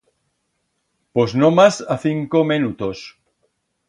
[1.15, 2.97] Pos nomás a cinco menutos.